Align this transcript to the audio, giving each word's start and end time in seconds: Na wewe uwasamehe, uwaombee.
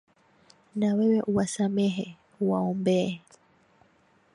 Na 0.79 0.89
wewe 0.97 1.19
uwasamehe, 1.29 2.07
uwaombee. 2.41 3.11